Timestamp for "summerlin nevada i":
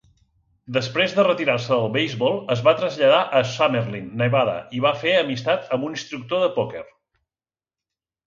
3.51-4.83